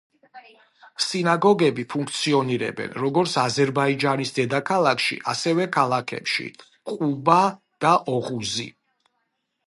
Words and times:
სინაგოგები 1.07 1.83
ფუნქციონირებენ, 1.93 2.95
როგორც 3.01 3.35
აზერბაიჯანის 3.41 4.33
დედაქალაქში, 4.37 5.17
ასევე 5.33 5.67
ქალაქებში 5.75 6.47
ყუბა 6.93 7.37
და 7.85 7.93
ოღუზი. 8.15 8.67